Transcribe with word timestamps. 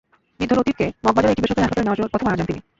বৃদ্ধ 0.37 0.51
লতিফকে 0.59 0.85
মগবাজারের 1.05 1.33
একটি 1.33 1.41
বেসরকারি 1.43 1.61
হাসপাতালে 1.65 1.83
নেওয়ার 1.85 2.11
পথে 2.13 2.23
মারা 2.25 2.37
যান 2.37 2.47
তিনি। 2.49 2.61